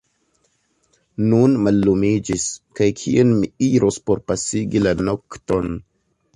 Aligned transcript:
Nun 1.33 1.53
mallumiĝis; 1.67 2.47
kaj 2.81 2.89
kien 3.03 3.37
mi 3.37 3.53
iros 3.71 4.03
por 4.09 4.25
pasigi 4.33 4.85
la 4.89 4.99
nokton? 5.07 5.73